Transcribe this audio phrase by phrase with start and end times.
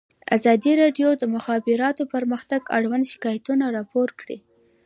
[0.35, 4.37] ازادي راډیو د د مخابراتو پرمختګ اړوند شکایتونه راپور کړي.